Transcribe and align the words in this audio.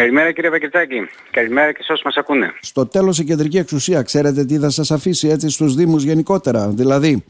Καλημέρα 0.00 0.32
κύριε 0.32 0.50
Πακετάκη. 0.50 1.08
Καλημέρα 1.30 1.72
και 1.72 1.82
σε 1.82 1.92
όσους 1.92 2.04
μας 2.04 2.16
ακούνε. 2.16 2.52
Στο 2.60 2.86
τέλος 2.86 3.18
η 3.18 3.24
κεντρική 3.24 3.58
εξουσία 3.58 4.02
ξέρετε 4.02 4.44
τι 4.44 4.58
θα 4.58 4.70
σας 4.70 4.90
αφήσει 4.90 5.28
έτσι 5.28 5.50
στους 5.50 5.74
Δήμους 5.74 6.02
γενικότερα. 6.02 6.68
Δηλαδή 6.68 7.24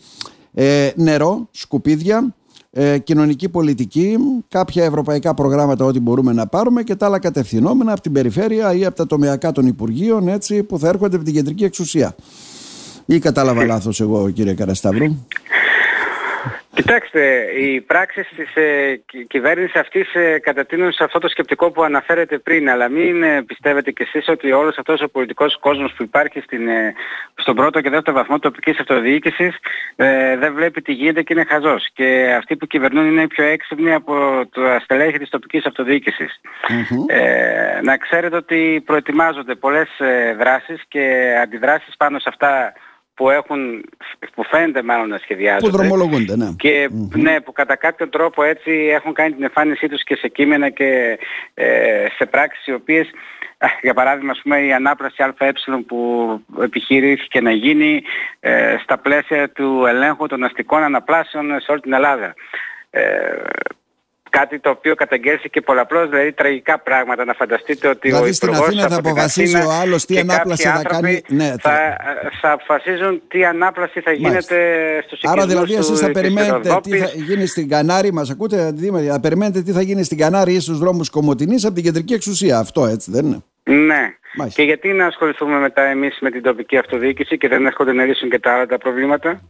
ε, 0.54 0.90
νερό, 0.94 1.48
σκουπίδια, 1.50 2.34
ε, 2.70 2.98
κοινωνική 2.98 3.48
πολιτική, 3.48 4.16
κάποια 4.48 4.84
ευρωπαϊκά 4.84 5.34
προγράμματα 5.34 5.84
ό,τι 5.84 6.00
μπορούμε 6.00 6.32
να 6.32 6.46
πάρουμε 6.46 6.82
και 6.82 6.94
τα 6.94 7.06
άλλα 7.06 7.18
κατευθυνόμενα 7.18 7.92
από 7.92 8.00
την 8.00 8.12
περιφέρεια 8.12 8.74
ή 8.74 8.84
από 8.84 8.96
τα 8.96 9.06
τομεακά 9.06 9.52
των 9.52 9.66
Υπουργείων 9.66 10.28
έτσι, 10.28 10.62
που 10.62 10.78
θα 10.78 10.88
έρχονται 10.88 11.16
από 11.16 11.24
την 11.24 11.34
κεντρική 11.34 11.64
εξουσία. 11.64 12.14
Ή 13.06 13.18
κατάλαβα 13.18 13.64
λάθος 13.72 14.00
εγώ 14.00 14.30
κύριε 14.30 14.54
Καρασταύρου; 14.54 15.04
Κοιτάξτε, 16.80 17.42
οι 17.58 17.80
πράξεις 17.80 18.28
της 18.36 18.54
ε, 18.54 19.00
κυβέρνησης 19.28 19.74
αυτής 19.74 20.14
ε, 20.14 20.38
κατατείνουν 20.38 20.92
σε 20.92 21.04
αυτό 21.04 21.18
το 21.18 21.28
σκεπτικό 21.28 21.70
που 21.70 21.82
αναφέρετε 21.82 22.38
πριν, 22.38 22.70
αλλά 22.70 22.88
μην 22.88 23.22
ε, 23.22 23.42
πιστεύετε 23.42 23.90
κι 23.90 24.02
εσείς 24.02 24.28
ότι 24.28 24.52
όλος 24.52 24.78
αυτός 24.78 25.00
ο 25.00 25.08
πολιτικός 25.08 25.58
κόσμος 25.58 25.92
που 25.92 26.02
υπάρχει 26.02 26.40
στην, 26.40 26.68
ε, 26.68 26.94
στον 27.34 27.54
πρώτο 27.54 27.80
και 27.80 27.90
δεύτερο 27.90 28.16
βαθμό 28.16 28.38
τοπικής 28.38 28.78
αυτοδιοίκησης 28.78 29.56
ε, 29.96 30.36
δεν 30.36 30.54
βλέπει 30.54 30.82
τι 30.82 30.92
γίνεται 30.92 31.22
και 31.22 31.32
είναι 31.32 31.44
χαζός. 31.44 31.88
Και 31.92 32.34
αυτοί 32.38 32.56
που 32.56 32.66
κυβερνούν 32.66 33.06
είναι 33.06 33.26
πιο 33.26 33.44
έξυπνοι 33.44 33.92
από 33.92 34.46
το 34.52 34.64
αστελέχη 34.64 35.18
της 35.18 35.28
τοπικής 35.28 35.64
αυτοδιοίκησης. 35.66 36.40
Ε, 37.06 37.80
να 37.82 37.96
ξέρετε 37.96 38.36
ότι 38.36 38.82
προετοιμάζονται 38.86 39.54
πολλές 39.54 39.88
δράσεις 40.38 40.82
και 40.88 41.34
αντιδράσεις 41.42 41.96
πάνω 41.96 42.18
σε 42.18 42.28
αυτά 42.28 42.72
που 43.20 43.30
έχουν, 43.30 43.84
που 44.34 44.44
φαίνεται 44.44 44.82
μάλλον 44.82 45.08
να 45.08 45.18
σχεδιάζονται. 45.18 45.70
Που 45.70 45.76
δρομολογούνται, 45.76 46.36
ναι. 46.36 46.54
Και 46.56 46.88
ναι, 47.14 47.40
που 47.40 47.52
κατά 47.52 47.76
κάποιον 47.76 48.10
τρόπο 48.10 48.42
έτσι 48.42 48.70
έχουν 48.70 49.12
κάνει 49.12 49.34
την 49.34 49.42
εμφάνισή 49.42 49.88
τους 49.88 50.02
και 50.02 50.16
σε 50.16 50.28
κείμενα 50.28 50.68
και 50.68 51.18
ε, 51.54 52.06
σε 52.16 52.26
πράξεις 52.26 52.66
οι 52.66 52.72
οποίες, 52.72 53.10
για 53.82 53.94
παράδειγμα, 53.94 54.30
ας 54.30 54.40
πούμε, 54.42 54.60
η 54.60 54.72
ανάπλαση 54.72 55.22
ΑΕ 55.22 55.52
που 55.86 56.40
επιχειρήθηκε 56.60 57.40
να 57.40 57.50
γίνει 57.50 58.02
ε, 58.40 58.76
στα 58.82 58.98
πλαίσια 58.98 59.50
του 59.50 59.84
ελέγχου 59.88 60.26
των 60.26 60.44
αστικών 60.44 60.82
αναπλάσεων 60.82 61.60
σε 61.60 61.70
όλη 61.70 61.80
την 61.80 61.92
Ελλάδα. 61.92 62.34
Ε, 62.90 63.02
Κάτι 64.30 64.58
το 64.58 64.70
οποίο 64.70 64.94
καταγγέλθηκε 64.94 65.60
πολλαπλώς, 65.60 66.08
δηλαδή 66.08 66.32
τραγικά 66.32 66.78
πράγματα. 66.78 67.24
Να 67.24 67.32
φανταστείτε 67.32 67.88
ότι 67.88 68.08
δηλαδή 68.08 68.28
ο 68.28 68.32
στην 68.32 68.54
Αθήνα 68.54 68.88
θα 68.88 68.96
αποφασίζει 68.96 69.56
ο 69.56 69.70
άλλος 69.82 70.04
τι 70.04 70.18
ανάπλαση 70.18 70.68
θα 70.68 70.82
κάνει. 70.82 71.22
Ναι, 71.28 71.54
θα... 71.60 71.96
θα 72.40 72.52
αποφασίζουν 72.52 73.22
τι 73.28 73.44
ανάπλαση 73.44 74.00
θα 74.00 74.12
γίνεται 74.12 74.30
Μάλιστα. 74.30 74.56
στους 75.06 75.20
Άρα 75.22 75.46
δηλαδή 75.46 75.74
εσείς 75.74 76.00
θα 76.00 76.10
περιμένετε 76.10 76.80
τι 76.82 76.98
θα 76.98 77.10
γίνει 77.14 77.46
στην 77.46 77.68
Κανάρη, 77.68 78.12
μας 78.12 78.30
ακούτε, 78.30 78.74
θα 79.08 79.20
περιμένετε 79.20 79.62
τι 79.62 79.72
θα 79.72 79.82
γίνει 79.82 80.04
στην 80.04 80.18
Κανάρη 80.18 80.52
ή 80.52 80.60
στους 80.60 80.78
δρόμους 80.78 81.10
Κομωτινής 81.10 81.64
από 81.64 81.74
την 81.74 81.84
κεντρική 81.84 82.12
εξουσία. 82.14 82.58
Αυτό 82.58 82.86
έτσι 82.86 83.10
δεν 83.10 83.26
είναι. 83.26 83.44
Ναι. 83.64 84.14
Και 84.54 84.62
γιατί 84.62 84.92
να 84.92 85.06
ασχοληθούμε 85.06 85.58
μετά 85.58 85.82
εμείς 85.82 86.18
με 86.20 86.30
την 86.30 86.42
τοπική 86.42 86.76
αυτοδιοίκηση 86.76 87.38
και 87.38 87.48
δεν 87.48 87.66
έρχονται 87.66 87.92
να 87.92 88.04
λύσουν 88.04 88.30
και 88.30 88.38
τα 88.38 88.54
άλλα 88.54 88.66
τα 88.66 88.78
προβλήματα; 88.78 89.40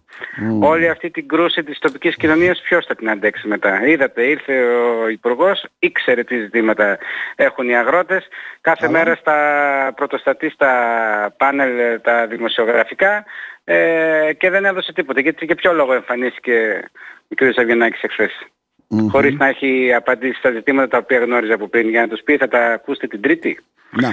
Όλη 0.61 0.89
αυτή 0.89 1.11
την 1.11 1.29
κρούση 1.29 1.63
της 1.63 1.79
τοπικής 1.79 2.17
κοινωνίας 2.17 2.61
ποιος 2.61 2.87
θα 2.87 2.95
την 2.95 3.11
αντέξει 3.11 3.49
μετά; 3.49 3.87
Είδατε, 3.87 4.23
ήρθε 4.23 4.63
ο 4.63 5.09
Υπουργός, 5.09 5.65
ήξερε 5.79 6.25
τι 6.25 6.39
ζητήματα 6.39 6.99
έχουν 7.37 7.69
οι 7.69 7.77
αγρότες. 7.77 8.29
Κάθε 8.61 8.89
μέρα 8.89 9.15
στα 9.15 9.37
πρωτοστατή 9.97 10.51
στα 10.51 10.71
πάνελ 11.37 12.01
τα 12.01 12.27
δημοσιογραφικά 12.27 13.25
ε, 13.65 14.33
και 14.39 14.51
δεν 14.51 14.65
έδωσε 14.65 14.93
τίποτα. 14.93 15.21
Γιατί 15.21 15.47
και 15.47 15.55
ποιο 15.55 15.73
λόγο 15.73 15.93
εμφανίστηκε 15.93 16.85
ο 17.29 17.35
κ. 17.35 17.53
Σαββιανάκης 17.53 18.03
εχθές; 18.03 18.47
Mm-hmm. 18.95 19.07
Χωρίς 19.11 19.35
να 19.35 19.47
έχει 19.47 19.93
απαντήσει 19.95 20.39
στα 20.39 20.51
ζητήματα 20.51 20.89
τα 20.89 20.99
οποία 20.99 21.19
γνώριζε 21.19 21.53
από 21.53 21.69
πριν 21.69 21.89
για 21.89 22.01
να 22.01 22.09
τους 22.09 22.23
πει 22.23 22.37
θα 22.37 22.49
τα 22.49 22.73
ακούσετε 22.73 23.07
την 23.07 23.21
Τρίτη; 23.21 23.59
Να. 23.91 24.11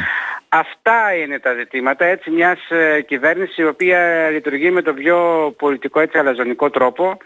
Αυτά 0.50 1.16
είναι 1.16 1.40
τα 1.40 1.54
ζητήματα 1.54 2.06
έτσι 2.06 2.30
μιας 2.30 2.70
ε, 2.70 3.02
κυβέρνησης 3.02 3.58
η 3.58 3.66
οποία 3.66 4.30
λειτουργεί 4.30 4.72
με 4.72 4.82
τον 4.82 4.96
πιο 4.96 5.18
πολιτικό 5.58 6.00
έτσι 6.00 6.18
αλαζονικό 6.18 6.70
τρόπο 6.70 7.18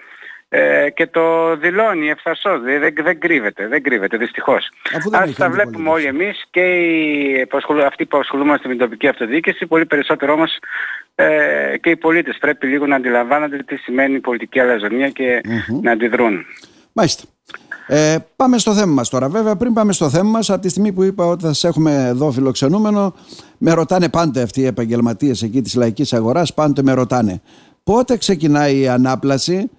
ε, 0.54 0.90
και 0.90 1.08
το 1.08 1.56
δηλώνει 1.56 2.10
ευθαρσώς, 2.10 2.62
δεν, 2.62 2.94
δεν 3.04 3.20
κρύβεται, 3.20 3.68
δεν 3.68 3.84
κρύβεται 3.84 4.18
δυστυχώς. 4.18 4.70
Ας 5.12 5.36
τα 5.36 5.50
βλέπουμε 5.50 5.90
όλοι 5.90 6.06
εμείς 6.06 6.46
και 6.50 6.62
οι, 6.62 7.48
αυτοί 7.86 8.06
που 8.06 8.18
ασχολούμαστε 8.18 8.68
με 8.68 8.74
την 8.74 8.84
τοπική 8.84 9.08
αυτοδιοίκηση, 9.08 9.66
πολύ 9.66 9.86
περισσότερο 9.86 10.34
όμως 10.34 10.58
ε, 11.16 11.78
και 11.82 11.90
οι 11.90 11.96
πολίτες 11.96 12.38
πρέπει 12.40 12.68
λίγο 12.68 12.86
να 12.86 12.96
αντιλαμβάνονται 12.96 13.58
τι 13.58 13.76
σημαίνει 13.76 14.20
πολιτική 14.20 14.60
αλαζονία 14.60 15.10
και 15.10 15.42
να 15.82 15.92
αντιδρούν. 15.92 16.46
Μάλιστα. 16.94 17.24
Ε, 17.88 18.18
πάμε 18.36 18.58
στο 18.58 18.74
θέμα 18.74 18.94
μας 18.94 19.10
τώρα. 19.10 19.30
Βέβαια, 19.30 19.56
πριν 19.56 19.74
πάμε 19.74 19.94
στο 19.94 20.10
θέμα 20.10 20.30
μας, 20.30 20.50
από 20.50 20.62
τη 20.62 20.70
στιγμή 20.70 20.92
που 20.92 21.04
είπα 21.04 21.26
ότι 21.26 21.44
θα 21.44 21.54
σας 21.54 21.64
έχουμε 21.64 22.06
εδώ 22.08 22.32
φιλοξενούμενο, 22.32 23.16
με 23.58 23.74
ρωτάνε 23.74 24.10
πάντα 24.10 24.44
αυτοί 24.44 24.62
οι 24.62 24.66
επαγγελματίες 24.66 25.42
εκεί 25.42 25.62
της 25.62 25.76
λαϊκής 25.76 26.14
αγοράς, 26.14 26.54
πάντοτε 26.54 26.84
με 26.84 26.94
ρωτάνε 26.94 27.42
πότε 27.84 28.18
ξεκινάει 28.18 28.80
η 28.80 28.88
ανάπλαση, 28.88 29.70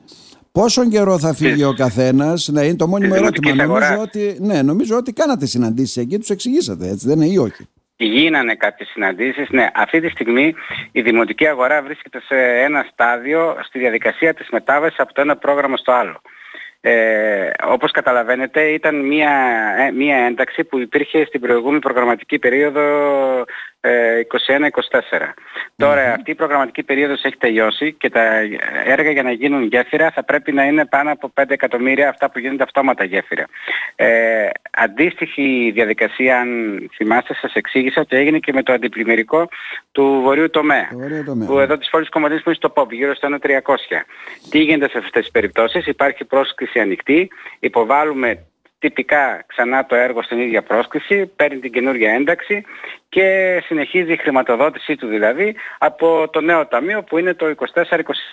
πόσο 0.53 0.89
καιρό 0.89 1.19
θα 1.19 1.35
φύγει 1.35 1.65
ο 1.65 1.75
καθένας, 1.75 2.49
ναι, 2.49 2.65
είναι 2.65 2.77
το 2.77 2.87
μόνιμο 2.87 3.15
ερώτημα. 3.17 3.55
Νομίζω 3.55 3.99
ότι, 4.01 4.37
ναι, 4.41 4.63
νομίζω 4.63 4.97
ότι 4.97 5.13
κάνατε 5.13 5.47
συναντήσεις 5.47 5.97
εκεί, 5.97 6.19
τους 6.19 6.31
εξηγήσατε, 6.31 6.89
έτσι 6.89 7.07
δεν 7.07 7.21
είναι 7.21 7.33
ή 7.33 7.37
όχι; 7.37 7.69
Γίνανε 7.97 8.55
κάποιες 8.55 8.89
συναντήσεις. 8.89 9.51
Ναι, 9.51 9.69
αυτή 9.75 10.01
τη 10.01 10.09
στιγμή 10.09 10.55
η 10.93 11.03
δημοτική 11.03 11.47
αγορά 11.47 11.83
βρίσκεται 11.83 12.21
σε 12.21 12.35
ένα 12.65 12.87
στάδιο 12.93 13.57
στη 13.63 13.79
διαδικασία 13.79 14.35
της 14.35 14.49
μετάβασης 14.51 14.99
από 14.99 15.13
το 15.13 15.21
ένα 15.21 15.37
πρόγραμμα 15.37 15.77
στο 15.77 15.93
άλλο. 15.93 16.21
Ε, 16.85 17.51
όπως 17.65 17.91
καταλαβαίνετε 17.91 18.63
ήταν 18.63 19.07
μια, 19.07 19.31
ε, 19.79 19.91
μια 19.91 20.17
ένταξη 20.17 20.65
που 20.65 20.79
υπήρχε 20.79 21.25
στην 21.25 21.41
προηγούμενη 21.41 21.79
προγραμματική 21.79 22.39
περίοδο 22.39 22.81
21-24. 23.83 25.35
Τώρα 25.77 26.13
αυτή 26.13 26.31
η 26.31 26.35
προγραμματική 26.35 26.83
περίοδος 26.83 27.23
έχει 27.23 27.37
τελειώσει 27.37 27.93
και 27.93 28.11
τα 28.11 28.23
έργα 28.85 29.11
για 29.11 29.23
να 29.23 29.33
γίνουν 29.33 29.63
γέφυρα 29.63 30.11
θα 30.11 30.25
πρέπει 30.25 30.53
να 30.53 30.65
είναι 30.65 30.87
πάνω 30.87 31.13
από 31.13 31.33
5 31.41 31.45
εκατομμύρια 31.49 32.09
αυτά 32.09 32.31
που 32.31 32.39
γίνονται 32.39 32.63
αυτόματα 32.63 33.05
γέφυρα. 33.05 33.47
Ε, 33.97 34.42
αντίστοιχη 34.83 35.71
διαδικασία, 35.75 36.41
αν 36.41 36.49
θυμάστε, 36.95 37.35
σας 37.35 37.55
εξήγησα 37.55 38.01
ότι 38.01 38.17
έγινε 38.17 38.39
και 38.39 38.53
με 38.53 38.63
το 38.63 38.73
αντιπλημμυρικό 38.73 39.49
του 39.93 40.21
βορείου 40.23 40.51
τομέα. 40.51 40.89
Που 41.47 41.59
εδώ 41.59 41.79
της 41.79 41.91
πόλης 41.91 42.09
Κομματίνης 42.09 42.43
που 42.43 42.49
είναι 42.49 42.59
στο 42.59 42.71
ΠΟΠ, 42.71 42.93
γύρω 42.93 43.15
στο 43.15 43.29
1.300. 43.43 44.05
Τι 44.51 44.59
γίνεται 44.59 44.89
σε 44.89 44.99
αυτές 44.99 45.23
τις 45.23 45.31
περιπτώσεις, 45.31 45.87
υπάρχει 45.87 46.25
πρόσκληση 46.25 46.81
ανοιχτή, 46.81 47.31
υποβάλλουμε 47.61 48.45
τυπικά 48.83 49.45
ξανά 49.47 49.87
το 49.87 49.95
έργο 49.95 50.23
στην 50.23 50.41
ίδια 50.41 50.63
πρόσκληση, 50.63 51.27
παίρνει 51.27 51.59
την 51.59 51.73
καινούργια 51.73 52.13
ένταξη 52.13 52.65
και 53.09 53.59
συνεχίζει 53.67 54.13
η 54.13 54.17
χρηματοδότησή 54.17 54.97
του 54.97 55.07
δηλαδή 55.07 55.55
από 55.79 56.29
το 56.31 56.41
νέο 56.41 56.67
ταμείο 56.67 57.03
που 57.03 57.19
είναι 57.19 57.35
το 57.35 57.55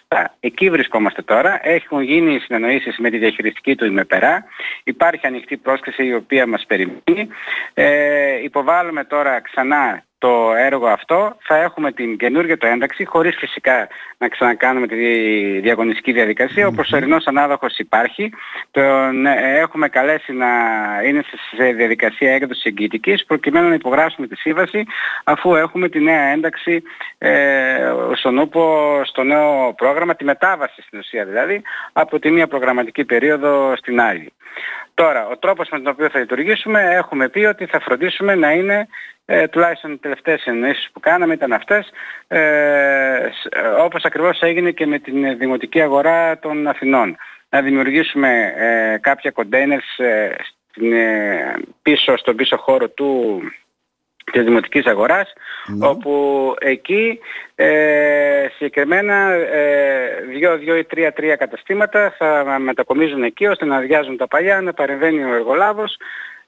24-27. 0.08 0.26
Εκεί 0.40 0.70
βρισκόμαστε 0.70 1.22
τώρα, 1.22 1.60
έχουν 1.64 2.02
γίνει 2.02 2.40
συνεννοήσεις 2.40 2.98
με 2.98 3.10
τη 3.10 3.18
διαχειριστική 3.18 3.76
του 3.76 3.86
ημεπερά, 3.86 4.46
υπάρχει 4.84 5.28
ανοιχτή 5.28 5.58
πρόσκληση 5.58 6.06
η 6.06 6.14
οποία 6.14 6.48
μας 6.48 6.66
περιμένει, 6.68 7.28
ε, 7.74 8.44
υποβάλλουμε 8.44 9.04
τώρα 9.04 9.42
ξανά 9.42 10.04
το 10.20 10.54
έργο 10.58 10.88
αυτό 10.88 11.36
θα 11.40 11.56
έχουμε 11.56 11.92
την 11.92 12.18
καινούργια 12.18 12.58
το 12.58 12.68
ένταξη 12.68 13.06
χωρίς 13.06 13.36
φυσικά 13.38 13.88
να 14.18 14.28
ξανακάνουμε 14.28 14.88
τη 14.88 14.96
διαγωνιστική 15.60 16.12
διαδικασία. 16.12 16.68
Ο 16.68 16.72
προσωρινός 16.72 17.28
ανάδοχος 17.28 17.78
υπάρχει. 17.78 18.32
Τον 18.72 19.26
ε, 19.26 19.58
έχουμε 19.60 19.90
καλέσει 19.90 20.34
να 20.34 20.48
είναι 21.06 21.24
σε 21.56 21.64
διαδικασία 21.72 22.34
έκδοσης 22.34 22.64
εγγυητικής 22.64 23.26
προκειμένου 23.26 23.68
να 23.68 23.74
υπογράψουμε 23.74 24.28
τη 24.28 24.36
σύμβαση 24.36 24.86
αφού 25.24 25.56
έχουμε 25.56 25.90
τη 25.90 26.00
νέα 26.00 26.22
ένταξη 26.22 26.84
ε, 27.18 27.94
στον 28.14 28.38
ούπο 28.38 29.02
στο 29.06 29.24
νέο 29.24 29.74
πρόγραμμα, 29.78 30.16
τη 30.16 30.24
μετάβαση 30.24 30.82
στην 30.82 31.00
ουσία 31.00 31.26
δηλαδή 31.26 31.62
από 31.94 32.20
τη 32.20 32.32
μία 32.32 32.48
προγραμματική 32.48 33.06
περίοδο 33.06 33.76
στην 33.76 34.02
άλλη. 34.02 34.34
Τώρα, 34.94 35.28
ο 35.28 35.38
τρόπος 35.38 35.70
με 35.70 35.78
τον 35.78 35.88
οποίο 35.88 36.10
θα 36.10 36.20
λειτουργήσουμε 36.20 36.82
έχουμε 36.82 37.30
πει 37.30 37.40
ότι 37.40 37.66
θα 37.66 37.80
φροντίσουμε 37.80 38.36
να 38.36 38.52
είναι 38.52 38.88
ε, 39.32 39.48
τουλάχιστον 39.48 39.92
οι 39.92 39.98
τελευταίες 39.98 40.46
εννοήσεις 40.46 40.90
που 40.94 41.00
κάναμε 41.00 41.34
ήταν 41.34 41.54
αυτές, 41.54 41.90
ε, 42.28 42.40
όπως 43.80 44.04
ακριβώς 44.04 44.42
έγινε 44.42 44.72
και 44.72 44.86
με 44.86 45.00
την 45.00 45.38
δημοτική 45.38 45.82
αγορά 45.82 46.40
των 46.40 46.68
Αθηνών. 46.68 47.18
Να 47.50 47.62
δημιουργήσουμε 47.62 48.54
ε, 48.58 48.98
κάποια 48.98 49.34
containers 49.36 50.04
ε, 50.04 50.30
πίσω, 51.82 52.18
στον 52.18 52.36
πίσω 52.36 52.58
χώρο 52.58 52.90
του 52.90 53.42
της 54.32 54.44
δημοτικής 54.44 54.86
αγοράς, 54.86 55.34
ναι. 55.68 55.88
όπου 55.88 56.54
εκεί 56.60 57.20
ε, 57.56 58.48
συγκεκριμένα 58.56 59.32
ε, 59.32 60.24
δύο, 60.28 60.58
δύο 60.58 60.76
ή 60.76 60.84
τρία, 60.84 61.14
τρία 61.14 61.36
καταστήματα 61.36 62.16
θα 62.18 62.60
μετακομίζουν 62.60 63.24
εκεί 63.24 63.46
ώστε 63.48 63.66
να 63.66 63.76
αδειάζουν 63.76 64.18
τα 64.18 64.28
παλιά, 64.28 64.62
να 64.62 64.74
παρεμβαίνει 64.74 65.24
ο 65.24 65.34
εργολάβος 65.34 65.98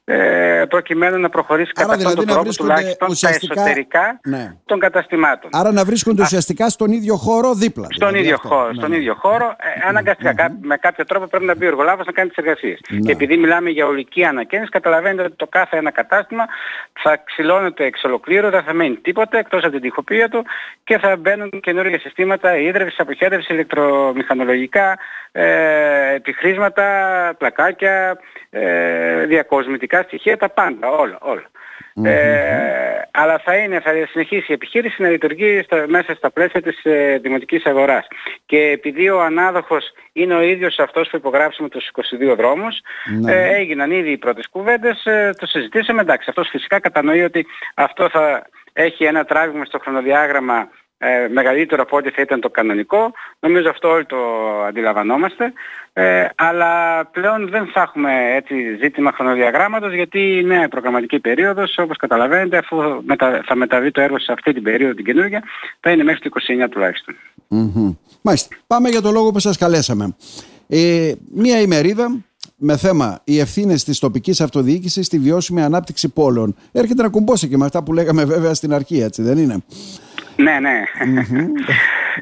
ε, 0.06 0.65
προκειμένου 0.69 1.19
να 1.19 1.30
προχωρήσει 1.30 1.71
κατά 1.71 1.95
δηλαδή 1.95 2.06
αυτόν 2.06 2.25
τον 2.25 2.36
τρόπο 2.36 2.56
τουλάχιστον 2.56 3.09
ουσιαστικά... 3.09 3.53
τα 3.53 3.62
εσωτερικά 3.62 4.19
ναι. 4.24 4.56
των 4.65 4.80
καταστημάτων. 4.80 5.50
Άρα 5.53 5.71
να 5.71 5.83
βρίσκονται 5.83 6.21
ουσιαστικά 6.21 6.69
στον 6.69 6.92
ίδιο 6.92 7.15
χώρο 7.15 7.53
δίπλα. 7.53 7.88
Στον, 7.89 8.07
δηλαδή 8.07 8.25
ίδιο, 8.25 8.38
χώρο, 8.42 8.68
ναι. 8.68 8.74
στον 8.74 8.92
ίδιο 8.92 9.15
χώρο, 9.19 9.45
ε, 9.45 9.68
ναι. 9.68 9.86
αναγκαστικά 9.88 10.57
με 10.62 10.77
κάποιο 10.77 11.06
τρόπο 11.06 11.25
πρέπει 11.27 11.45
να 11.45 11.56
μπει 11.56 11.65
ο 11.65 11.68
εργολάβος 11.68 12.06
να 12.06 12.12
κάνει 12.12 12.30
τις 12.30 12.38
εργασίες. 12.38 12.80
Και 13.06 13.12
επειδή 13.12 13.38
μιλάμε 13.38 13.69
για 13.69 13.86
ολική 13.86 14.24
ανακαίνιση, 14.24 14.69
καταλαβαίνετε 14.69 15.24
ότι 15.24 15.36
το 15.36 15.48
κάθε 15.48 15.77
ένα 15.77 15.92
κατάστημα 15.92 16.45
θα 17.03 17.21
ξυλώνεται 17.25 17.86
εξ 17.86 18.03
ολοκλήρου, 18.03 18.50
δεν 18.50 18.63
θα 18.63 18.74
μένει 18.74 18.95
τίποτα 18.95 19.38
εκτός 19.38 19.63
από 19.63 19.71
την 19.71 19.81
τυχοποίηση 19.81 20.30
του 20.30 20.45
και 20.83 20.98
θα 20.98 21.15
μπαίνουν 21.15 21.50
καινούργια 21.62 22.00
συστήματα 22.00 22.57
ίδρυυσης, 22.57 23.00
αποχέτευσης, 23.00 23.50
ηλεκτρομηχανολογικά, 23.50 24.98
ε, 25.31 26.13
επιχρήσματα, 26.15 26.86
πλακάκια, 27.38 28.19
ε, 28.50 29.25
διακοσμητικά 29.25 29.91
στοιχεία, 29.98 30.38
τα 30.38 30.50
πάντα, 30.50 30.90
όλα, 30.90 31.18
όλα. 31.22 31.50
Ε, 32.04 33.02
αλλά 33.12 33.40
θα, 33.40 33.56
είναι, 33.56 33.80
θα 33.80 33.92
συνεχίσει 34.12 34.46
η 34.48 34.54
επιχείρηση 34.54 35.02
να 35.02 35.10
λειτουργεί 35.10 35.62
στα, 35.64 35.86
μέσα 35.88 36.16
στα 36.16 36.32
πλαίσια 36.32 36.62
της 36.62 36.84
ε, 36.84 37.20
δημοτικής 37.22 37.66
αγοράς. 37.66 38.08
Και 38.46 38.58
επειδή 38.58 39.10
ο 39.10 39.22
ανάδοχος 39.22 39.92
είναι 40.14 40.36
ο 40.36 40.42
ίδιος 40.42 40.80
αυτός 40.80 41.10
που 41.10 41.16
υπογράψαμε 41.16 41.70
τους 41.70 41.90
22 42.32 42.36
δρόμους, 42.38 42.80
ναι. 43.20 43.34
ε, 43.34 43.56
έγιναν 43.56 43.92
ήδη 43.92 44.12
οι 44.12 44.18
πρώτες 44.18 44.50
κουβέντες, 44.50 45.06
ε, 45.06 45.30
το 45.40 45.46
συζητήσαμε, 45.46 46.02
εντάξει, 46.02 46.26
αυτός 46.30 46.50
φυσικά 46.50 46.80
κατανοεί 46.80 47.24
ότι 47.24 47.46
αυτό 47.76 48.10
θα 48.10 48.44
έχει 48.74 49.04
ένα 49.04 49.26
τράβημα 49.26 49.66
στο 49.66 49.80
χρονοδιάγραμμα 49.80 50.70
ε, 51.03 51.27
μεγαλύτερο 51.27 51.81
από 51.81 51.98
ό,τι 51.98 52.09
θα 52.09 52.21
ήταν 52.21 52.39
το 52.39 52.50
κανονικό. 52.50 53.12
Νομίζω 53.39 53.69
αυτό 53.69 53.89
όλοι 53.89 54.06
το 54.06 54.18
αντιλαμβανόμαστε. 54.68 55.53
Ε, 55.94 56.25
αλλά 56.36 57.06
πλέον 57.06 57.50
δεν 57.50 57.69
θα 57.74 57.81
έχουμε 57.81 58.12
έτσι 58.36 58.56
ζήτημα 58.81 59.12
χρονοδιαγράμματος 59.12 59.94
γιατί 59.94 60.39
είναι 60.39 60.68
προγραμματική 60.68 61.19
περίοδος 61.19 61.77
όπως 61.77 61.98
καταλαβαίνετε 61.98 62.57
αφού 62.57 62.77
μετα, 63.06 63.42
θα 63.45 63.56
μεταβεί 63.56 63.92
το 63.92 64.01
έργο 64.01 64.19
σε 64.19 64.31
αυτή 64.31 64.53
την 64.53 64.63
περίοδο 64.63 64.94
την 64.94 65.06
καινούργια 65.06 65.44
θα 65.80 65.92
είναι 65.92 66.03
μέχρι 66.03 66.30
το 66.30 66.30
29 66.63 66.68
τουλάχιστον. 66.69 67.15
Mm-hmm. 67.50 67.95
Μάλιστα. 68.21 68.56
Πάμε 68.68 68.89
για 68.89 69.01
το 69.01 69.12
λόγο 69.12 69.31
που 69.31 69.39
σας 69.39 69.57
καλέσαμε. 69.57 70.15
Ε, 70.68 71.12
μία 71.33 71.62
ημερίδα 71.62 72.21
με 72.56 72.77
θέμα 72.77 73.21
οι 73.24 73.39
ευθύνες 73.39 73.83
της 73.83 74.00
τοπικής 74.00 74.42
αυτοδιοίκησης 74.42 75.06
στη 75.06 75.19
βιώσιμη 75.19 75.62
ανάπτυξη 75.62 76.09
πόλεων. 76.09 76.56
Έρχεται 76.71 77.01
να 77.01 77.09
κουμπώσει 77.09 77.48
και 77.48 77.57
με 77.57 77.65
αυτά 77.65 77.83
που 77.83 77.94
λέγαμε 77.94 78.25
βέβαια 78.25 78.53
στην 78.53 78.74
αρχή, 78.74 79.01
έτσι 79.01 79.21
δεν 79.21 79.38
είναι; 79.38 79.63
Ναι, 80.44 80.60
ναι. 80.60 80.84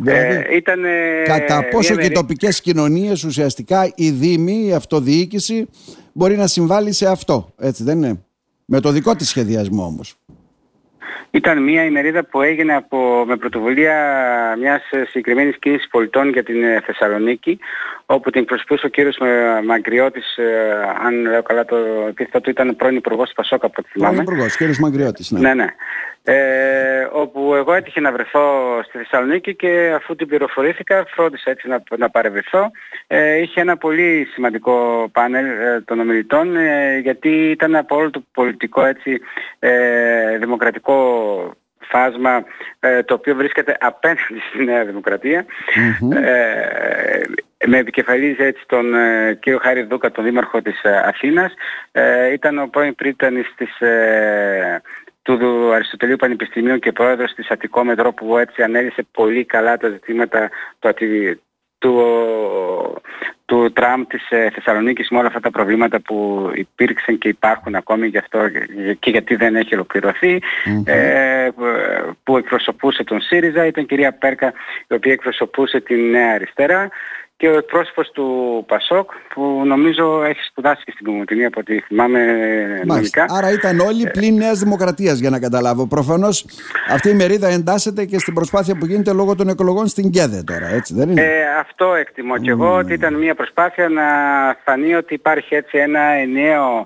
Ε, 0.06 0.56
ήταν, 0.56 0.80
κατά 1.26 1.68
πόσο 1.72 1.96
και 1.96 2.06
οι 2.06 2.12
τοπικές 2.12 2.62
κοινωνίες 2.62 3.24
ουσιαστικά 3.24 3.92
η 3.96 4.10
Δήμη, 4.10 4.66
η 4.66 4.74
αυτοδιοίκηση 4.74 5.70
μπορεί 6.14 6.36
να 6.36 6.48
συμβάλλει 6.48 6.94
σε 6.94 7.08
αυτό, 7.08 7.54
έτσι 7.60 7.84
δεν 7.84 7.98
είναι; 7.98 8.24
Με 8.66 8.80
το 8.80 8.92
δικό 8.92 9.16
της 9.16 9.30
σχεδιασμό 9.30 9.84
όμως. 9.84 10.18
Ήταν 11.32 11.64
μια 11.64 11.86
ημερίδα 11.86 12.24
που 12.26 12.42
έγινε 12.42 12.76
από, 12.76 13.24
με 13.28 13.38
πρωτοβουλία 13.38 13.96
μιας 14.60 14.82
συγκεκριμένης 15.10 15.60
κίνησης 15.60 15.88
πολιτών 15.90 16.30
για 16.30 16.44
την 16.44 16.64
ε, 16.64 16.82
Θεσσαλονίκη, 16.86 17.60
όπου 18.06 18.30
την 18.30 18.46
προσπούσε 18.46 18.86
ο 18.86 18.90
κύριος 18.90 19.18
Μαγκριώτης, 19.66 20.38
ε, 20.38 20.44
αν 21.06 21.22
λέω 21.22 21.42
καλά 21.42 21.66
το 21.66 21.76
επίθετο 22.08 22.42
του, 22.42 22.50
ήταν 22.50 22.76
πρώην 22.76 22.96
υπουργός 22.96 23.30
του 23.30 23.36
Πασόκα 23.36 23.66
από 23.66 23.76
ό,τι 23.80 23.90
θυμάμαι. 23.90 24.14
Πρώην 24.14 24.28
υπουργός, 24.28 24.58
κύριος 24.58 24.80
Μαγκριώτης, 24.80 25.32
ναι. 25.32 25.40
Ναι, 25.40 25.54
ναι. 25.54 25.66
Ε, 26.32 27.08
όπου 27.12 27.56
εγώ 27.56 27.74
έτυχε 27.74 28.00
να 28.00 28.12
βρεθώ 28.12 28.80
στη 28.84 28.98
Θεσσαλονίκη 28.98 29.56
και 29.56 29.92
αφού 29.96 30.16
την 30.16 30.28
πληροφορήθηκα 30.28 31.06
φρόντισα 31.08 31.50
έτσι 31.52 31.68
να, 31.68 31.84
να 31.98 32.10
παρευρεθώ. 32.10 32.72
Ε, 33.08 33.38
είχε 33.38 33.62
ένα 33.62 33.78
πολύ 33.78 34.28
σημαντικό 34.34 35.10
πάνελ 35.12 35.46
ε, 35.46 35.82
των 35.82 36.00
ομιλητών 36.00 36.56
ε, 36.56 36.98
γιατί 36.98 37.30
ήταν 37.30 37.76
από 37.76 37.96
όλο 37.96 38.10
το 38.10 38.24
πολιτικό 38.32 38.86
έτσι 38.86 39.20
ε, 39.60 40.38
δημοκρατικό 40.38 40.96
φάσμα 41.90 42.44
ε, 42.80 43.04
το 43.04 43.14
οποίο 43.14 43.36
βρίσκεται 43.36 43.78
απέναντι 43.80 44.22
στη 44.50 44.64
Νέα 44.64 44.86
Δημοκρατία. 44.86 45.46
Ε, 46.14 47.68
με 47.68 47.78
επικεφαλής 47.78 48.38
έτσι 48.38 48.64
τον 48.68 48.96
ε, 48.96 49.38
κύριο 49.42 49.60
Χάρη 49.62 49.82
Δούκα, 49.84 50.12
τον 50.12 50.24
Δήμαρχο 50.24 50.62
της 50.62 50.82
Αθήνας. 51.06 51.54
Ήταν 52.34 52.60
ο 52.60 52.68
πρώην 52.68 52.96
πρίτανης 52.96 53.54
της 53.58 53.78
του 55.38 55.74
Αριστοτελείου 55.74 56.16
Πανεπιστημίου 56.16 56.80
και 56.80 56.92
πρόεδρος 56.92 57.34
της 57.34 57.50
Αττικό 57.50 57.84
Μετρό 57.84 58.14
που 58.14 58.38
έτσι 58.38 58.64
ανέλησε 58.64 59.08
πολύ 59.12 59.46
καλά 59.46 59.78
τα 59.78 59.90
ζητήματα 59.90 60.50
του, 60.80 60.98
του, 61.78 62.02
του 63.46 63.72
Τραμπ 63.74 64.04
της 64.08 64.30
ε, 64.30 64.50
Θεσσαλονίκης 64.54 65.10
με 65.10 65.18
όλα 65.18 65.28
αυτά 65.28 65.40
τα 65.40 65.52
προβλήματα 65.52 66.02
που 66.02 66.50
υπήρξαν 66.54 67.18
και 67.18 67.28
υπάρχουν 67.28 67.76
ακόμη 67.76 68.08
γι' 68.08 68.18
αυτό 68.18 68.40
και 69.00 69.10
γιατί 69.10 69.36
δεν 69.36 69.56
έχει 69.56 69.76
ε, 70.86 71.50
που 72.24 72.38
εκπροσωπούσε 72.38 73.04
τον 73.04 73.22
ΣΥΡΙΖΑ. 73.22 73.66
Ήταν 73.66 73.84
η 73.84 73.88
κυρία 73.88 74.12
Πέρκα 74.12 74.54
η 74.88 74.94
οποία 74.94 75.14
εκπροσωπούσε 75.14 75.80
την 75.80 76.10
Νέα 76.10 76.34
Αριστερά 76.34 76.90
και 77.40 77.48
ο 77.48 77.58
εκπρόσωπος 77.58 78.12
του 78.12 78.28
Πασόκ 78.68 79.12
που 79.34 79.62
νομίζω 79.66 80.24
έχει 80.24 80.44
σπουδάσει 80.44 80.84
και 80.84 80.92
στην 80.92 81.06
Κομωτινή 81.06 81.46
από 81.46 81.60
ό,τι 81.60 81.80
θυμάμαι 81.80 82.20
νομικά. 82.86 83.26
Άρα 83.30 83.52
ήταν 83.52 83.80
όλοι 83.80 84.10
πλην 84.10 84.36
Νέας 84.36 84.60
Δημοκρατίας 84.60 85.20
για 85.20 85.30
να 85.30 85.40
καταλάβω. 85.40 85.88
Προφανώς 85.88 86.46
αυτή 86.90 87.10
η 87.10 87.14
μερίδα 87.14 87.48
εντάσσεται 87.48 88.06
και 88.06 88.20
στην 88.20 88.34
προσπάθεια 88.34 88.76
που 88.78 88.86
γίνεται 88.86 89.14
λόγω 89.14 89.36
των 89.36 89.50
εκλογών 89.50 89.88
στην 89.88 90.12
ΚΕΔΕ 90.12 90.44
τώρα, 90.44 90.68
έτσι 90.68 90.94
δεν 90.94 91.10
είναι; 91.10 91.22
Ε, 91.22 91.58
αυτό 91.60 91.94
εκτιμώ 91.94 92.34
mm. 92.34 92.42
και 92.42 92.50
εγώ 92.50 92.76
ότι 92.76 92.94
ήταν 92.94 93.14
μια 93.14 93.36
προσπάθεια 93.36 93.90
να 93.90 94.04
φανεί 94.64 94.94
ότι 94.96 95.14
υπάρχει 95.14 95.56
έτσι 95.56 95.78
ένα 95.78 96.02
ενιαίο 96.02 96.86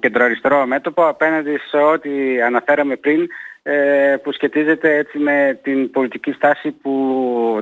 κεντροαριστερό 0.00 0.66
μέτωπο 0.66 1.06
απέναντι 1.06 1.56
σε 1.70 1.76
ό,τι 1.76 2.10
αναφέραμε 2.46 2.96
πριν 2.96 3.28
ε, 3.62 4.16
που 4.22 4.32
σχετίζεται 4.32 4.96
έτσι 4.96 5.18
με 5.18 5.58
την 5.62 5.90
πολιτική 5.90 6.32
στάση 6.32 6.70
που, 6.70 6.90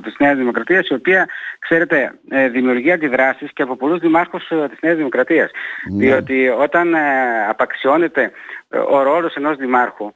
της 0.01 0.15
Νέας 0.19 0.37
Δημοκρατίας 0.37 0.87
η 0.87 0.93
οποία, 0.93 1.27
ξέρετε, 1.59 2.13
ε, 2.29 2.49
δημιουργεί 2.49 2.91
αντιδράσεις 2.91 3.53
και 3.53 3.61
από 3.61 3.75
πολλούς 3.75 3.99
δημάρχους 3.99 4.49
ε, 4.49 4.67
της 4.69 4.79
Νέας 4.81 4.97
Δημοκρατίας. 4.97 5.51
Ναι. 5.91 6.05
Διότι 6.05 6.47
όταν 6.47 6.95
απαξιώνεται 7.49 8.31
ο 8.89 9.01
ρόλος 9.01 9.35
ενός 9.35 9.57
δημάρχου 9.57 10.11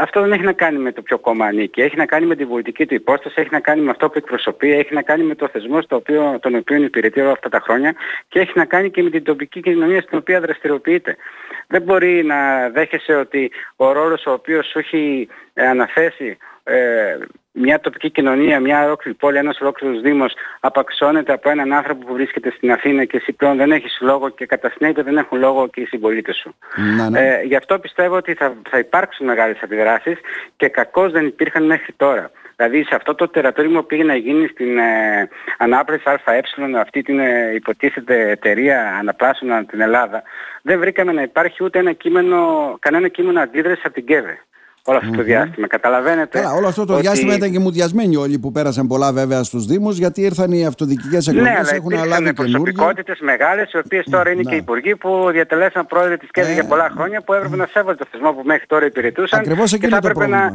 αυτό 0.00 0.20
δεν 0.20 0.32
έχει 0.32 0.42
να 0.42 0.52
κάνει 0.52 0.78
με 0.78 0.92
το 0.92 1.02
ποιο 1.02 1.18
κόμμα 1.18 1.46
ανήκει, 1.46 1.80
έχει 1.80 1.96
να 1.96 2.06
κάνει 2.06 2.26
με 2.26 2.36
την 2.36 2.48
πολιτική 2.48 2.86
του 2.86 2.94
υπόσταση, 2.94 3.34
έχει 3.40 3.48
να 3.52 3.60
κάνει 3.60 3.80
με 3.80 3.90
αυτό 3.90 4.08
που 4.08 4.18
εκπροσωπεί, 4.18 4.72
έχει 4.72 4.94
να 4.94 5.02
κάνει 5.02 5.22
με 5.22 5.34
το 5.34 5.48
θεσμό 5.48 5.80
στο 5.82 5.96
οποίο, 5.96 6.38
τον 6.42 6.54
οποίο 6.54 6.82
υπηρετεί 6.82 7.20
όλα 7.20 7.32
αυτά 7.32 7.48
τα 7.48 7.60
χρόνια 7.60 7.94
και 8.28 8.40
έχει 8.40 8.52
να 8.54 8.64
κάνει 8.64 8.90
και 8.90 9.02
με 9.02 9.10
την 9.10 9.22
τοπική 9.24 9.60
κοινωνία 9.60 10.00
στην 10.00 10.18
οποία 10.18 10.40
δραστηριοποιείται. 10.40 11.16
Δεν 11.66 11.82
μπορεί 11.82 12.24
να 12.24 12.68
δέχεσαι 12.70 13.14
ότι 13.14 13.50
ο 13.76 13.92
ρόλος 13.92 14.26
ο 14.26 14.32
οποίος 14.32 14.66
σου 14.66 14.78
έχει 14.78 15.28
ε, 15.54 15.66
αναθέσει 15.66 16.36
ε, 16.64 17.16
μια 17.58 17.80
τοπική 17.80 18.10
κοινωνία, 18.10 18.60
μια 18.60 18.84
ολόκληρη 18.84 19.16
πόλη, 19.16 19.36
ένας 19.36 19.60
ολόκληρος 19.60 20.00
δήμος 20.00 20.34
απαξώνεται 20.60 21.32
από 21.32 21.50
έναν 21.50 21.72
άνθρωπο 21.72 22.06
που 22.06 22.12
βρίσκεται 22.12 22.50
στην 22.56 22.72
Αθήνα 22.72 23.04
και 23.04 23.16
εσύ 23.16 23.32
πλέον 23.32 23.56
δεν 23.56 23.72
έχεις 23.72 23.98
λόγο 24.00 24.28
και 24.28 24.46
κατά 24.46 24.72
συνέπεια 24.76 25.02
δεν 25.02 25.16
έχουν 25.16 25.38
λόγο 25.38 25.68
και 25.68 25.80
οι 25.80 25.84
συμπολίτες 25.84 26.36
σου. 26.36 26.54
Να, 26.96 27.10
ναι. 27.10 27.20
Ε, 27.20 27.42
γι' 27.42 27.56
αυτό 27.56 27.78
πιστεύω 27.78 28.16
ότι 28.16 28.34
θα, 28.34 28.54
θα 28.70 28.78
υπάρξουν 28.78 29.26
μεγάλες 29.26 29.60
αντιδράσεις 29.62 30.18
και 30.56 30.68
κακώς 30.68 31.12
δεν 31.12 31.26
υπήρχαν 31.26 31.64
μέχρι 31.64 31.92
τώρα. 31.96 32.30
Δηλαδή 32.56 32.84
σε 32.84 32.94
αυτό 32.94 33.14
το 33.14 33.28
τερατόριο 33.28 33.70
που 33.70 33.86
πήγε 33.86 34.04
να 34.04 34.16
γίνει 34.16 34.46
στην 34.46 34.78
ε, 34.78 35.28
ανάπλαση 35.58 36.02
ΑΕ, 36.24 36.40
αυτή 36.80 37.02
την 37.02 37.18
ε, 37.18 37.52
υποτίθεται 37.54 38.30
εταιρεία 38.30 38.96
αναπλάσεων 38.98 39.66
την 39.66 39.80
Ελλάδα, 39.80 40.22
δεν 40.62 40.78
βρήκαμε 40.78 41.12
να 41.12 41.22
υπάρχει 41.22 41.64
ούτε 41.64 41.78
ένα 41.78 41.92
κείμενο, 41.92 42.76
κανένα 42.80 43.08
κείμενο 43.08 43.40
αντίδραση 43.40 43.82
από 43.84 43.94
την 43.94 44.06
ΚΕΒΕ 44.06 44.38
όλο 44.88 44.98
αυτό 44.98 45.10
το 45.10 45.22
διάστημα. 45.22 45.66
Καταλαβαίνετε. 45.66 46.38
Καλά, 46.40 46.52
όλο 46.52 46.66
αυτό 46.66 46.84
το 46.84 46.92
ότι... 46.92 47.02
διάστημα 47.02 47.34
ήταν 47.34 47.50
και 47.50 47.58
μουδιασμένοι 47.58 48.16
όλοι 48.16 48.38
που 48.38 48.52
πέρασαν 48.52 48.86
πολλά 48.86 49.12
βέβαια 49.12 49.42
στους 49.42 49.66
Δήμους, 49.66 49.98
γιατί 49.98 50.20
ήρθαν 50.20 50.52
οι 50.52 50.66
αυτοδιοικητικές 50.66 51.28
εκλογές, 51.28 51.70
ναι, 51.70 51.76
έχουν 51.76 51.94
αλλάξει 51.94 52.32
προσωπικότητες 52.32 53.18
μεγάλες, 53.20 53.72
οι 53.72 53.78
οποίες 53.78 54.04
τώρα 54.10 54.30
είναι 54.30 54.42
ναι. 54.44 54.50
και 54.50 54.56
υπουργοί 54.56 54.96
που 54.96 55.28
διατελέσαν 55.32 55.86
πρόεδροι 55.86 56.16
της 56.16 56.30
ΚΕΒΕ 56.30 56.52
για 56.52 56.64
πολλά 56.64 56.90
χρόνια, 56.94 57.20
που 57.20 57.32
έπρεπε 57.32 57.56
να 57.56 57.66
σέβονται 57.66 57.96
το 57.96 58.06
θεσμό 58.10 58.32
που 58.32 58.42
μέχρι 58.44 58.66
τώρα 58.66 58.86
υπηρετούσαν. 58.86 59.38
Ακριβώς 59.38 59.72
εκεί 59.72 59.86
είναι 59.86 59.98
το 59.98 60.08
πρόβλημα. 60.08 60.38
Να 60.38 60.50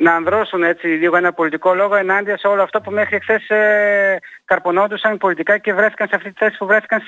να 0.00 0.14
ανδρώσουν 0.14 0.62
έτσι 0.62 0.86
λίγο 0.86 1.16
ένα 1.16 1.32
πολιτικό 1.32 1.74
λόγο 1.74 1.94
ενάντια 1.94 2.38
σε 2.38 2.46
όλο 2.46 2.62
αυτό 2.62 2.80
που 2.80 2.90
μέχρι 2.90 3.20
χθες 3.20 3.48
ε, 3.48 4.18
καρπονόντουσαν 4.44 5.16
πολιτικά 5.16 5.58
και 5.58 5.72
βρέθηκαν 5.72 6.08
σε 6.08 6.16
αυτή 6.16 6.32
τη 6.32 6.36
θέση 6.38 6.56
που 6.58 6.66
βρέθηκαν 6.66 7.00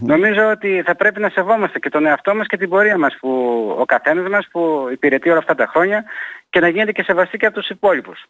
Νομίζω 0.00 0.50
ότι 0.50 0.82
θα 0.84 0.94
πρέπει 0.94 1.20
να 1.20 1.28
σεβόμαστε 1.28 1.78
και 1.78 1.88
τον 1.88 2.06
εαυτό 2.06 2.34
μας 2.34 2.46
και 2.46 2.56
την 2.56 2.68
πορεία 2.68 2.98
μας, 2.98 3.16
που, 3.20 3.30
ο 3.78 3.84
καθένας 3.84 4.28
μας 4.28 4.48
που 4.50 4.88
υπηρετεί 4.92 5.28
όλα 5.28 5.38
αυτά 5.38 5.54
τα 5.54 5.66
χρόνια 5.66 6.04
και 6.50 6.60
να 6.60 6.68
γίνεται 6.68 6.92
και 6.92 7.02
σεβαστή 7.02 7.36
και 7.36 7.46
από 7.46 7.54
τους 7.54 7.68
υπόλοιπους. 7.68 8.26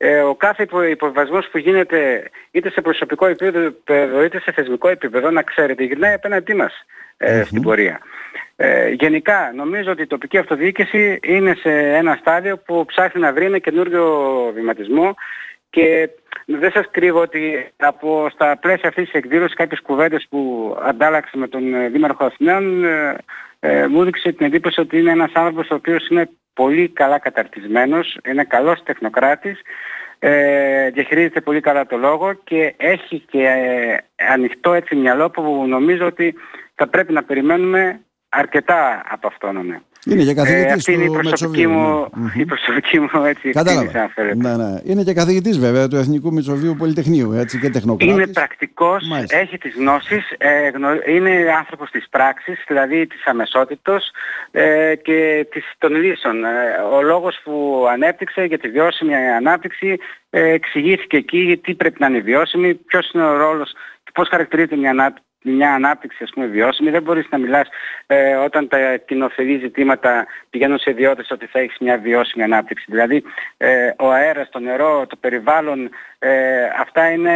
Ε, 0.00 0.20
ο 0.20 0.34
κάθε 0.34 0.66
υποβασμός 0.90 1.48
που 1.48 1.58
γίνεται 1.58 2.30
είτε 2.50 2.70
σε 2.70 2.80
προσωπικό 2.80 3.26
επίπεδο 3.26 4.22
είτε 4.22 4.40
σε 4.40 4.52
θεσμικό 4.52 4.88
επίπεδο 4.88 5.30
να 5.30 5.42
ξέρετε 5.42 5.84
γυρνάει 5.84 6.14
απέναντί 6.14 6.54
μας 6.54 6.72
ε, 7.16 7.44
στην 7.44 7.62
πορεία. 7.62 8.00
Ε, 8.56 8.88
γενικά 8.88 9.52
νομίζω 9.54 9.90
ότι 9.90 10.02
η 10.02 10.06
τοπική 10.06 10.38
αυτοδιοίκηση 10.38 11.18
είναι 11.22 11.54
σε 11.54 11.70
ένα 11.70 12.16
στάδιο 12.20 12.58
που 12.58 12.84
ψάχνει 12.84 13.20
να 13.20 13.32
βρει 13.32 13.44
ένα 13.44 13.58
καινούριο 13.58 14.06
βηματισμό 14.54 15.14
και 15.70 16.08
δεν 16.44 16.70
σας 16.70 16.86
κρύβω 16.90 17.20
ότι 17.20 17.72
από 17.76 18.28
στα 18.32 18.58
πλαίσια 18.60 18.88
αυτής 18.88 19.04
της 19.04 19.14
εκδήλωσης 19.14 19.56
κάποιες 19.56 19.80
κουβέντες 19.80 20.26
που 20.30 20.74
αντάλλαξε 20.82 21.36
με 21.36 21.48
τον 21.48 21.74
ε, 21.74 21.88
Δήμαρχο 21.88 22.24
Αθηναίων 22.24 22.84
ε, 22.84 23.16
ε, 23.60 23.86
μου 23.86 24.00
έδειξε 24.00 24.32
την 24.32 24.46
εντύπωση 24.46 24.80
ότι 24.80 24.98
είναι 24.98 25.10
ένας 25.10 25.30
άνθρωπος 25.34 25.70
ο 25.70 25.74
οποίος 25.74 26.08
είναι 26.08 26.30
πολύ 26.58 26.88
καλά 26.88 27.18
καταρτισμένος, 27.18 28.18
είναι 28.28 28.44
καλός 28.44 28.82
τεχνοκράτης, 28.82 29.60
ε, 30.18 30.90
διαχειρίζεται 30.90 31.40
πολύ 31.40 31.60
καλά 31.60 31.86
το 31.86 31.96
λόγο 31.96 32.32
και 32.32 32.74
έχει 32.76 33.18
και 33.30 33.42
ε, 33.42 33.96
ανοιχτό 34.32 34.72
έτσι 34.72 34.94
μυαλό 34.96 35.30
που 35.30 35.64
νομίζω 35.68 36.06
ότι 36.06 36.34
θα 36.74 36.86
πρέπει 36.88 37.12
να 37.12 37.22
περιμένουμε 37.22 38.00
αρκετά 38.28 39.02
από 39.08 39.26
αυτόν. 39.26 39.66
Ναι. 39.66 39.80
Είναι 40.06 40.24
και 40.24 40.34
καθηγητής 40.34 40.70
ε, 40.70 40.74
αυτή 40.74 40.92
είναι 40.92 41.04
η 41.04 41.10
προσωπική, 41.10 41.66
μου, 41.66 42.08
ναι. 42.14 42.30
η 42.42 42.44
προσωπική 42.44 43.00
μου 43.00 43.24
έτσι 43.24 43.50
Κατάλαβα. 43.50 44.10
Ναι, 44.34 44.56
ναι. 44.56 44.80
Είναι 44.84 45.02
και 45.02 45.12
καθηγητής 45.12 45.58
βέβαια 45.58 45.88
του 45.88 45.96
Εθνικού 45.96 46.32
Μητσοβίου 46.32 46.74
Πολυτεχνείου 46.78 47.32
έτσι, 47.32 47.58
και 47.58 47.70
τεχνοκράτης. 47.70 48.14
Είναι 48.14 48.26
πρακτικός, 48.26 49.08
Μάλιστα. 49.08 49.36
έχει 49.36 49.58
τις 49.58 49.74
γνώσεις, 49.74 50.30
ε, 50.38 50.70
είναι 51.14 51.30
άνθρωπος 51.58 51.90
της 51.90 52.08
πράξης, 52.08 52.64
δηλαδή 52.66 53.06
της 53.06 53.26
αμεσότητος 53.26 54.10
ε, 54.50 54.94
και 54.94 55.46
της, 55.50 55.64
των 55.78 55.94
λύσεων. 55.94 56.44
Ε, 56.44 56.48
ο 56.92 57.02
λόγος 57.02 57.40
που 57.44 57.86
ανέπτυξε 57.90 58.44
για 58.44 58.58
τη 58.58 58.68
βιώσιμη 58.68 59.14
ανάπτυξη 59.14 59.98
ε, 60.30 60.48
εξηγήθηκε 60.48 61.16
εκεί 61.16 61.60
τι 61.62 61.74
πρέπει 61.74 61.96
να 62.00 62.06
είναι 62.06 62.20
βιώσιμη, 62.20 62.74
ποιος 62.74 63.10
είναι 63.10 63.24
ο 63.24 63.36
ρόλος 63.36 63.72
πώς 64.18 64.28
χαρακτηρίζεται 64.28 64.76
μια 64.76 64.90
ανάπτυξη 64.90 65.27
μια 65.50 65.74
ανάπτυξη 65.74 66.22
ας 66.22 66.30
πούμε 66.34 66.46
βιώσιμη. 66.46 66.90
Δεν 66.90 67.02
μπορείς 67.02 67.26
να 67.30 67.38
μιλάς 67.38 67.68
ε, 68.06 68.34
όταν 68.34 68.68
τα 68.68 68.96
κοινοφελή 68.96 69.58
ζητήματα 69.58 70.26
πηγαίνουν 70.50 70.78
σε 70.78 70.90
ιδιώτες 70.90 71.30
ότι 71.30 71.46
θα 71.46 71.58
έχεις 71.58 71.76
μια 71.80 71.98
βιώσιμη 71.98 72.44
ανάπτυξη. 72.44 72.84
Δηλαδή 72.88 73.22
ε, 73.56 73.90
ο 73.98 74.10
αέρας, 74.10 74.48
το 74.50 74.58
νερό, 74.58 75.06
το 75.06 75.16
περιβάλλον, 75.16 75.90
ε, 76.18 76.64
αυτά 76.80 77.10
είναι 77.10 77.32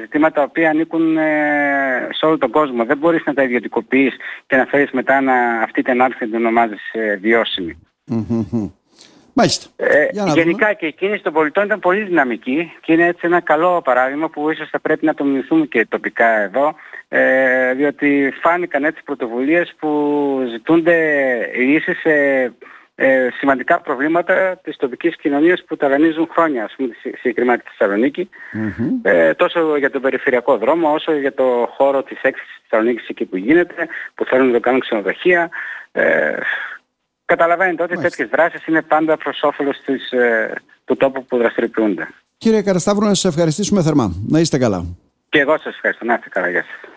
ζητήματα 0.00 0.34
τα 0.34 0.42
οποία 0.42 0.70
ανήκουν 0.70 1.16
ε, 1.16 2.08
σε 2.10 2.26
όλο 2.26 2.38
τον 2.38 2.50
κόσμο. 2.50 2.84
Δεν 2.84 2.98
μπορείς 2.98 3.24
να 3.24 3.34
τα 3.34 3.42
ιδιωτικοποιείς 3.42 4.16
και 4.46 4.56
να 4.56 4.64
φέρεις 4.64 4.90
μετά 4.90 5.20
να, 5.20 5.34
αυτή 5.62 5.82
την 5.82 5.92
ανάπτυξη 5.92 6.24
να 6.24 6.30
την 6.30 6.46
ονομάζεις 6.46 6.90
ε, 6.92 7.16
βιώσιμη. 7.16 7.78
Μάλιστα. 9.32 9.66
Ε, 9.76 10.08
γενικά 10.34 10.72
και 10.72 10.86
η 10.86 10.92
κίνηση 10.92 11.22
των 11.22 11.32
πολιτών 11.32 11.64
ήταν 11.64 11.78
πολύ 11.78 12.02
δυναμική 12.02 12.72
και 12.80 12.92
είναι 12.92 13.06
έτσι 13.06 13.20
ένα 13.26 13.40
καλό 13.40 13.82
παράδειγμα 13.82 14.28
που 14.28 14.50
ίσως 14.50 14.68
θα 14.68 14.80
πρέπει 14.80 15.06
να 15.06 15.14
το 15.14 15.24
μιμηθούμε 15.24 15.66
και 15.66 15.86
τοπικά 15.86 16.28
εδώ 16.28 16.74
ε, 17.08 17.74
διότι 17.74 18.32
φάνηκαν 18.42 18.84
έτσι 18.84 19.02
πρωτοβουλίες 19.04 19.74
που 19.78 19.88
ζητούνται 20.50 20.96
λύσεις 21.56 21.98
σε 22.00 22.10
ε, 22.94 23.28
σημαντικά 23.38 23.80
προβλήματα 23.80 24.60
της 24.62 24.76
τοπικής 24.76 25.16
κοινωνίας 25.16 25.64
που 25.64 25.76
ταλανίζουν 25.76 26.28
χρόνια, 26.32 26.64
ας 26.64 26.74
πούμε, 26.76 26.88
συγκεκριμένα 27.02 27.58
της 27.58 27.74
θεσσαλονικη 27.76 28.28
ε, 29.02 29.34
τόσο 29.34 29.76
για 29.76 29.90
τον 29.90 30.00
περιφερειακό 30.00 30.56
δρόμο, 30.56 30.92
όσο 30.92 31.12
για 31.12 31.34
το 31.34 31.68
χώρο 31.76 32.02
της 32.02 32.18
έξης 32.22 32.46
της 32.46 32.62
Θεσσαλονίκης 32.68 33.08
εκεί 33.08 33.24
που 33.24 33.36
γίνεται, 33.36 33.88
που 34.14 34.24
θέλουν 34.24 34.46
να 34.46 34.52
το 34.52 34.60
κάνουν 34.60 34.80
ξενοδοχεία. 34.80 35.50
Ε, 35.92 36.36
καταλαβαίνετε 37.34 37.82
ότι 37.82 37.96
τέτοιες 37.96 38.28
δράσεις 38.28 38.66
είναι 38.66 38.82
πάντα 38.82 39.16
προς 39.16 39.42
όφελος 39.42 39.76
της, 39.84 40.10
ε, 40.10 40.52
του 40.84 40.96
τόπου 40.96 41.24
που 41.24 41.36
δραστηριοποιούνται. 41.36 42.08
Κύριε 42.36 42.62
Καρασταύρου, 42.62 43.04
να 43.04 43.14
σας 43.14 43.24
ευχαριστήσουμε 43.24 43.82
θερμά. 43.82 44.14
Να 44.28 44.38
είστε 44.40 44.58
καλά. 44.58 44.84
Και 45.28 45.38
εγώ 45.38 45.58
σας 45.58 45.74
ευχαριστώ. 45.74 46.04
Να 46.04 46.14
είστε 46.14 46.28
καλά. 46.28 46.48
Γεια 46.50 46.64
σας. 46.68 46.90